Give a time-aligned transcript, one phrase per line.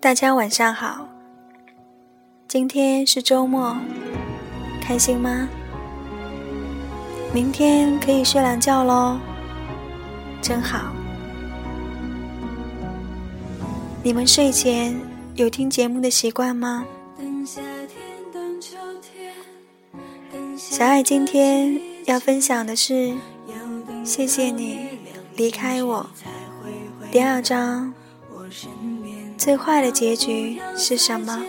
[0.00, 1.06] 大家晚上好，
[2.48, 3.76] 今天是周末，
[4.80, 5.46] 开心吗？
[7.34, 9.18] 明天可以睡懒觉喽，
[10.40, 10.90] 真好。
[14.02, 14.98] 你们睡前
[15.34, 16.86] 有听节目的习惯吗？
[20.56, 23.12] 小爱今天要分享的是，
[24.02, 24.78] 谢谢你
[25.36, 26.06] 离开我。
[27.12, 27.92] 第二章，
[29.40, 31.42] 最坏的结局是什么？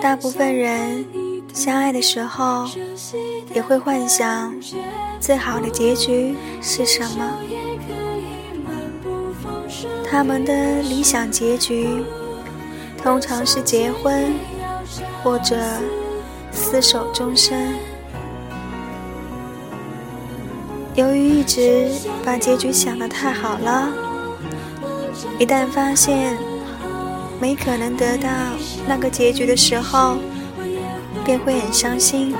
[0.00, 1.04] 大部分人
[1.52, 2.64] 相爱的时候，
[3.52, 4.54] 也会幻想
[5.18, 7.28] 最好的结局是什么。
[10.08, 12.04] 他们的理想结局，
[13.02, 14.32] 通常是结婚
[15.24, 15.56] 或者
[16.54, 17.58] 厮守终生。
[20.96, 21.88] 由于一直
[22.24, 23.88] 把结局想得太好了，
[25.38, 26.36] 一旦发现。
[27.38, 28.30] 没可能得到
[28.88, 30.16] 那个结局的时候，
[31.22, 32.34] 便会很伤心。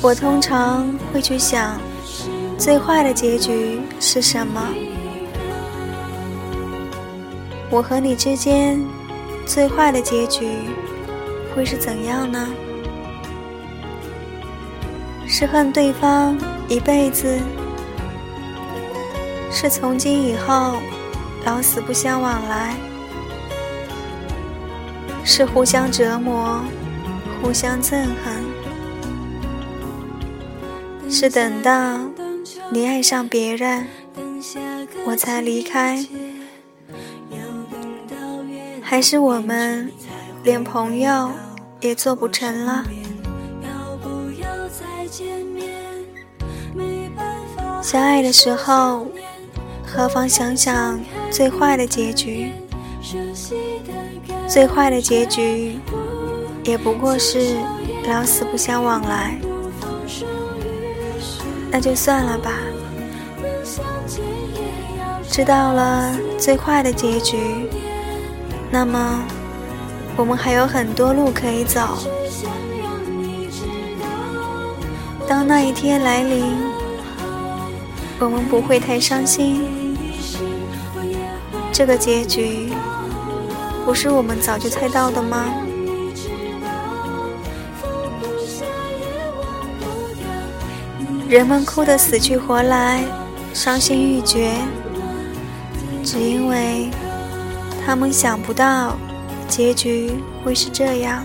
[0.00, 1.78] 我通常会去想，
[2.56, 4.66] 最坏的结局是什么？
[7.68, 8.80] 我和你之间
[9.46, 10.50] 最坏的结局
[11.54, 12.48] 会是怎样呢？
[15.26, 16.36] 是恨对方
[16.68, 17.38] 一辈子，
[19.50, 20.78] 是从今以后
[21.44, 22.74] 老死不相往来，
[25.24, 26.60] 是互相折磨，
[27.40, 28.44] 互相憎恨，
[31.10, 32.00] 是等到
[32.70, 33.86] 你爱上别人，
[35.06, 36.04] 我才离开，
[38.88, 39.90] 还是我们
[40.44, 41.28] 连朋友
[41.80, 42.84] 也做不成了？
[47.82, 49.08] 相爱的时候，
[49.84, 51.00] 何妨想想
[51.32, 52.52] 最坏的结局？
[54.46, 55.80] 最坏的结局，
[56.62, 57.56] 也不过是
[58.08, 59.36] 老死不相往来。
[61.72, 62.52] 那就算了吧。
[65.28, 67.65] 知道了最坏的结局，
[68.70, 69.22] 那么
[70.16, 71.98] 我们还有很多路可以走。
[75.28, 76.76] 当那一天来临。
[78.18, 79.94] 我们不会太伤心。
[81.70, 82.72] 这个结局
[83.84, 85.44] 不是我们早就猜到的吗？
[91.28, 93.04] 人们哭得死去活来，
[93.52, 94.54] 伤心欲绝，
[96.02, 96.88] 只因为
[97.86, 98.96] 他们想不到
[99.46, 100.10] 结局
[100.42, 101.24] 会是这样，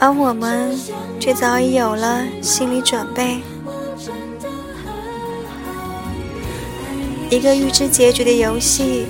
[0.00, 0.76] 而我们
[1.20, 3.38] 却早已有了心理准备。
[7.30, 9.06] 一个预知结局的游戏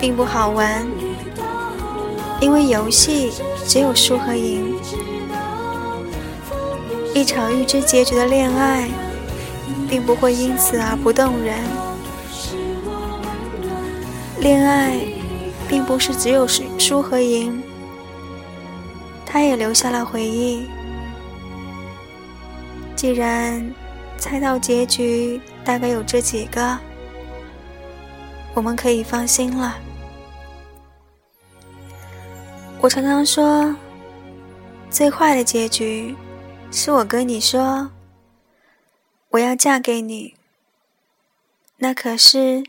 [0.00, 0.86] 并不好玩，
[2.40, 3.30] 因为游戏
[3.66, 4.76] 只有输和赢。
[7.12, 8.88] 一场预知结局的恋爱，
[9.90, 11.85] 并不会因此而不动人。
[14.46, 15.00] 恋爱
[15.68, 17.60] 并不是只有输输和赢，
[19.26, 20.68] 它也留下了回忆。
[22.94, 23.74] 既然
[24.16, 26.78] 猜到结局，大概有这几个。
[28.54, 29.76] 我们可以放心了。
[32.80, 33.74] 我常常说，
[34.88, 36.14] 最坏的结局
[36.70, 37.90] 是我跟你说
[39.30, 40.36] 我要嫁给你，
[41.78, 42.62] 那可是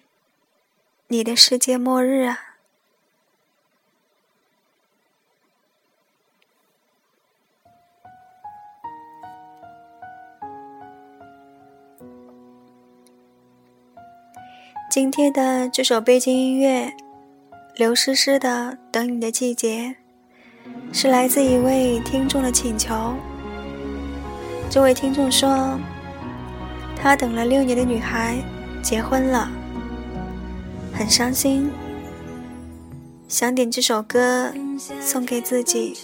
[1.10, 2.38] 你的世界末日啊。
[14.90, 16.94] 今天的这首背景音乐，
[17.76, 19.96] 刘诗诗的《等你的季节》，
[20.94, 23.16] 是来自一位听众的请求。
[24.70, 25.80] 这位听众说，
[26.98, 28.44] 他等了六年的女孩
[28.84, 29.50] 结婚了，
[30.98, 31.70] 很伤心，
[33.28, 34.52] 想点这首歌
[35.00, 35.96] 送给自己，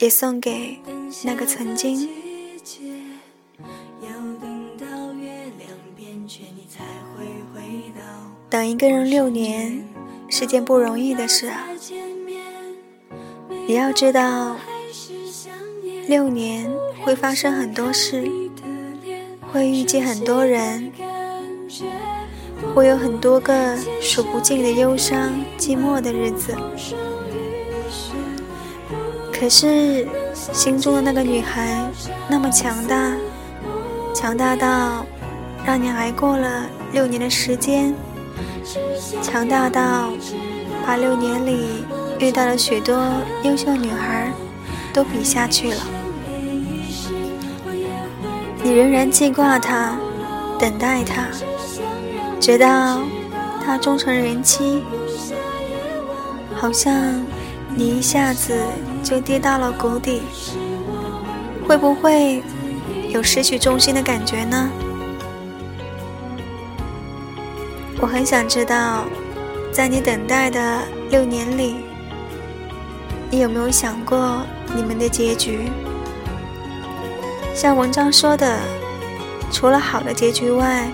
[0.00, 0.76] 也送给
[1.22, 2.08] 那个曾经。
[8.50, 9.84] 等一个人六年
[10.28, 11.68] 是件不容易的事啊，
[13.68, 14.56] 你要知道，
[16.08, 16.68] 六年
[17.04, 18.28] 会发生很多事，
[19.52, 20.90] 会遇见很多人，
[22.74, 26.54] 会有很多个数不尽的忧伤、寂寞的日子。
[29.32, 31.88] 可是心中的那个女孩
[32.28, 33.12] 那么强大，
[34.12, 35.06] 强大到
[35.64, 37.94] 让你挨过了六年的时间，
[39.22, 40.10] 强大到
[40.84, 41.84] 把六年里
[42.18, 43.00] 遇到了许多
[43.44, 44.32] 优秀女孩
[44.92, 45.80] 都比下去了。
[48.60, 49.96] 你仍然记挂她，
[50.58, 51.28] 等待她，
[52.40, 53.00] 直到
[53.64, 54.82] 他终成人妻，
[56.54, 56.94] 好像。
[57.76, 58.58] 你一下子
[59.04, 60.22] 就跌到了谷底，
[61.68, 62.42] 会不会
[63.10, 64.68] 有失去重心的感觉呢？
[68.00, 69.04] 我很想知道，
[69.70, 71.76] 在你等待的六年里，
[73.30, 74.40] 你有没有想过
[74.74, 75.70] 你们的结局？
[77.54, 78.58] 像文章说的，
[79.52, 80.88] 除了好的结局外，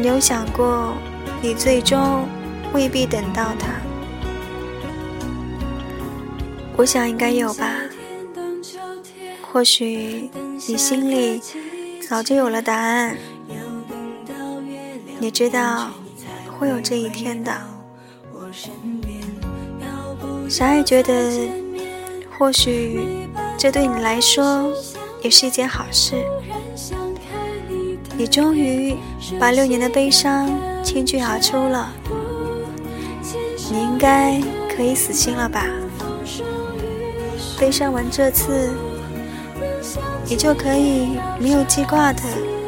[0.00, 0.94] 你有想过
[1.42, 2.24] 你最终
[2.72, 3.66] 未必等到他？
[6.76, 7.68] 我想应该有吧，
[9.42, 10.30] 或许
[10.68, 11.42] 你心里
[12.08, 13.16] 早就有了答案。
[15.18, 15.90] 你知道
[16.56, 17.52] 会有这一天的。
[20.48, 21.50] 小爱觉得，
[22.38, 23.00] 或许
[23.58, 24.72] 这对你来说
[25.22, 26.24] 也是一件好事。
[28.18, 28.96] 你终于
[29.38, 30.50] 把六年的悲伤
[30.82, 31.88] 倾聚而出了，
[33.70, 34.40] 你应该
[34.74, 35.64] 可以死心了吧。
[37.60, 38.70] 悲伤完这次，
[40.26, 42.22] 你就可以没有记挂的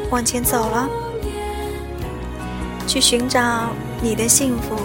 [0.09, 0.89] 往前走了，
[2.87, 3.71] 去寻找
[4.01, 4.77] 你的幸福。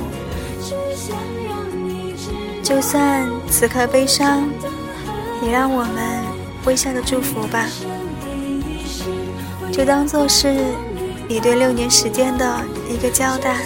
[2.61, 4.49] 就算此刻悲伤，
[5.45, 6.25] 也让我们
[6.65, 7.67] 微笑的祝福吧，
[9.77, 10.55] 就当做是
[11.29, 13.59] 你对六年时间的一个交代，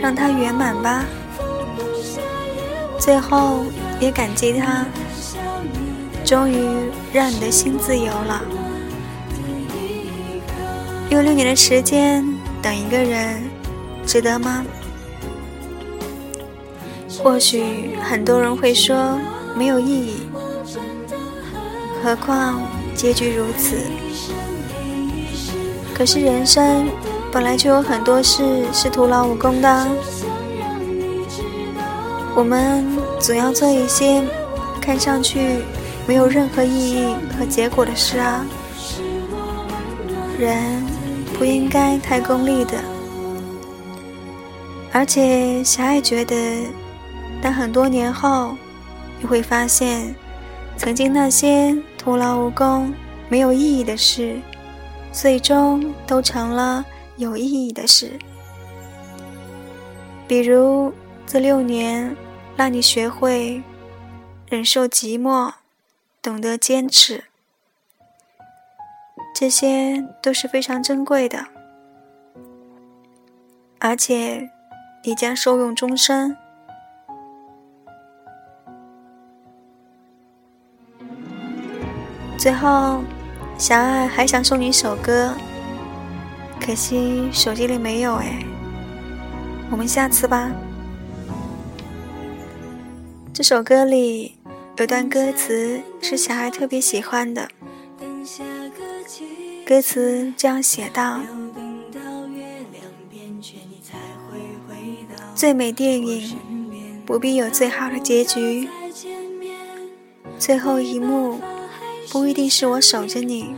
[0.00, 1.04] 让它圆满吧。
[2.98, 3.64] 最后。
[3.98, 4.84] 也感激他，
[6.22, 6.54] 终于
[7.14, 8.42] 让你的心自由了。
[11.08, 12.22] 用六年的时间
[12.60, 13.42] 等一个人，
[14.04, 14.62] 值得吗？
[17.18, 19.18] 或许很多人会说
[19.56, 20.16] 没有意义，
[22.04, 22.60] 何况
[22.94, 23.78] 结局如此。
[25.96, 26.86] 可是人生
[27.32, 29.88] 本来就有很多事是徒劳无功的。
[32.34, 32.84] 我们
[33.18, 34.22] 总要做一些
[34.78, 35.62] 看上去
[36.06, 38.44] 没有任何意义和结果的事啊！
[40.38, 40.84] 人
[41.38, 42.74] 不应该太功利的，
[44.92, 46.36] 而且小爱觉得，
[47.40, 48.54] 当很多年后，
[49.18, 50.14] 你会发现，
[50.76, 52.92] 曾经那些徒劳无功、
[53.30, 54.36] 没有意义的事，
[55.16, 56.84] 最终都成了
[57.16, 58.12] 有意义的事。
[60.28, 60.92] 比如
[61.26, 62.14] 这六年。
[62.56, 63.62] 让你学会
[64.48, 65.52] 忍受寂寞，
[66.22, 67.24] 懂得坚持，
[69.34, 71.48] 这些都是非常珍贵的，
[73.78, 74.50] 而且
[75.04, 76.34] 你将受用终身。
[82.38, 83.02] 最后，
[83.58, 85.34] 小爱还想送你一首歌，
[86.60, 88.44] 可惜手机里没有哎，
[89.70, 90.52] 我们下次吧。
[93.32, 94.36] 这首歌里
[94.76, 97.48] 有段歌词是小爱特别喜欢的，
[99.66, 101.20] 歌词这样写道
[105.34, 106.38] ：“最美电影
[107.06, 108.68] 不必有最好的结局，
[110.38, 111.40] 最后一幕
[112.16, 113.54] 不一定是我守着你。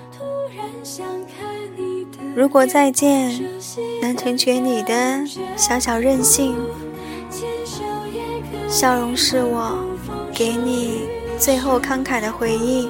[2.35, 3.41] 如果再见
[4.03, 5.25] 能成全你的
[5.57, 6.57] 小小任性。”
[8.69, 9.79] 笑容是我
[10.35, 11.03] 给你
[11.39, 12.89] 最后慷慨的回忆。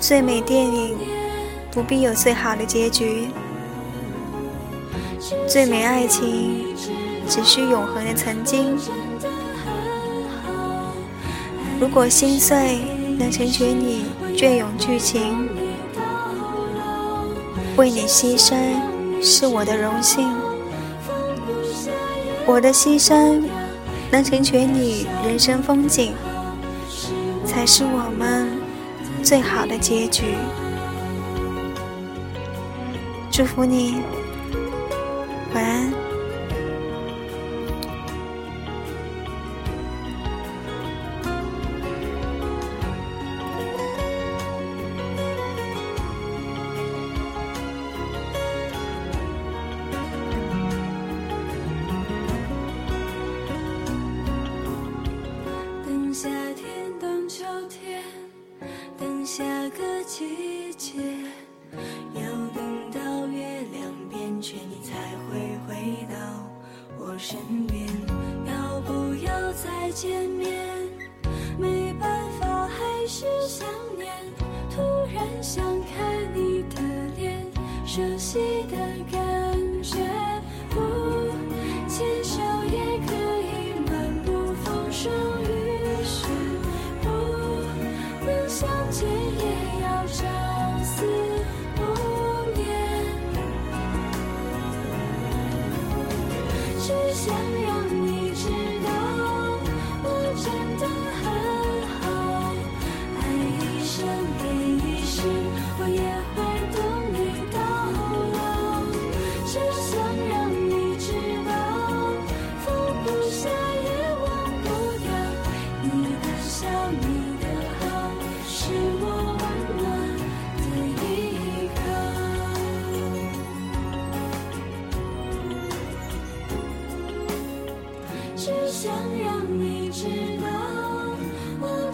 [0.00, 0.96] 最美电影
[1.72, 3.30] 不必有最好的结局，
[5.48, 6.72] 最美爱情
[7.28, 8.78] 只需永恒的曾经。
[11.80, 12.80] 如果心碎
[13.16, 14.04] 能成全你
[14.36, 15.48] 隽永剧情，
[17.76, 18.56] 为你牺牲
[19.22, 20.28] 是我的荣幸。
[22.46, 23.44] 我的牺牲
[24.10, 26.12] 能成全你人生风景，
[27.44, 28.50] 才是我们
[29.22, 30.34] 最好的结局。
[33.30, 33.98] 祝福你，
[67.28, 67.86] 身边。
[68.46, 70.37] 要不要再见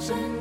[0.07, 0.34] thousand